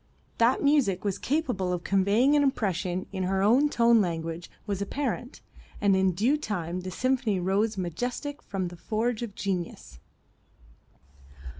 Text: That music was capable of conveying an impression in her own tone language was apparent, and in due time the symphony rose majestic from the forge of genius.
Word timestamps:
That 0.39 0.63
music 0.63 1.03
was 1.03 1.19
capable 1.19 1.71
of 1.71 1.83
conveying 1.83 2.35
an 2.35 2.41
impression 2.41 3.05
in 3.13 3.21
her 3.25 3.43
own 3.43 3.69
tone 3.69 4.01
language 4.01 4.49
was 4.65 4.81
apparent, 4.81 5.41
and 5.79 5.95
in 5.95 6.13
due 6.13 6.37
time 6.37 6.79
the 6.81 6.89
symphony 6.89 7.39
rose 7.39 7.77
majestic 7.77 8.41
from 8.41 8.69
the 8.69 8.77
forge 8.77 9.21
of 9.21 9.35
genius. 9.35 9.99